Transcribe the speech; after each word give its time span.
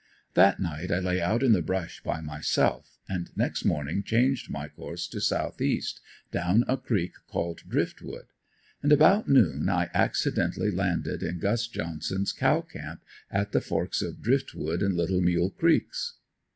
That 0.33 0.59
night 0.59 0.89
I 0.91 0.97
lay 0.97 1.21
out 1.21 1.43
in 1.43 1.51
the 1.51 1.61
brush 1.61 2.01
by 2.01 2.21
myself 2.21 2.97
and 3.07 3.29
next 3.37 3.63
morning 3.63 4.01
changed 4.01 4.49
my 4.49 4.67
course 4.67 5.07
to 5.09 5.21
southeast, 5.21 6.01
down 6.31 6.65
a 6.67 6.75
creek 6.75 7.11
called 7.27 7.61
Driftwood. 7.69 8.25
About 8.81 9.29
noon 9.29 9.69
I 9.69 9.91
accidently 9.93 10.71
landed 10.71 11.21
in 11.21 11.37
Gus 11.37 11.67
Johnson's 11.67 12.33
Cow 12.33 12.61
camp 12.61 13.03
at 13.29 13.51
the 13.51 13.61
forks 13.61 14.01
of 14.01 14.23
Driftwood 14.23 14.81
and 14.81 14.97
"Little 14.97 15.21
Mule" 15.21 15.51
creeks. 15.51 16.15